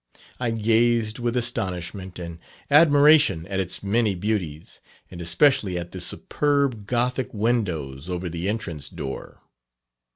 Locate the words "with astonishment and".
1.19-2.39